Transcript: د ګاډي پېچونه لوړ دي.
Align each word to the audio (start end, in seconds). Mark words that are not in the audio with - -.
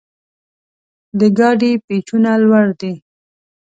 د 1.19 1.21
ګاډي 1.37 1.71
پېچونه 1.85 2.31
لوړ 2.43 2.67
دي. 2.81 2.93